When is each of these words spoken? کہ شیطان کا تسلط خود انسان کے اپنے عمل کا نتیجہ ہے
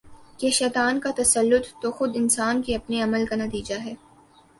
کہ 0.37 0.49
شیطان 0.49 0.99
کا 0.99 1.09
تسلط 1.17 1.85
خود 1.91 2.15
انسان 2.15 2.61
کے 2.61 2.75
اپنے 2.75 3.01
عمل 3.01 3.25
کا 3.25 3.35
نتیجہ 3.35 3.75
ہے 3.75 3.93